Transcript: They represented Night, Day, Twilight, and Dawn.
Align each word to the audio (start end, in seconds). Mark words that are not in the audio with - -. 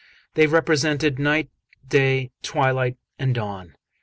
They 0.33 0.47
represented 0.47 1.19
Night, 1.19 1.51
Day, 1.87 2.31
Twilight, 2.41 2.97
and 3.19 3.35
Dawn. 3.35 3.75